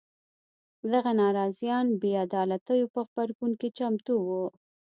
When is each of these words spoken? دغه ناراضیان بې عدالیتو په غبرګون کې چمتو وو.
دغه 0.91 1.11
ناراضیان 1.21 1.87
بې 2.01 2.11
عدالیتو 2.25 2.91
په 2.93 2.99
غبرګون 3.07 3.51
کې 3.59 3.69
چمتو 3.77 4.13
وو. 4.27 4.45